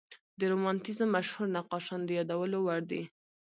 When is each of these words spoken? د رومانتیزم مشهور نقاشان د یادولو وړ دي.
د 0.39 0.41
رومانتیزم 0.51 1.09
مشهور 1.15 1.47
نقاشان 1.57 1.99
د 2.03 2.09
یادولو 2.17 2.57
وړ 2.61 2.81
دي. 2.91 3.03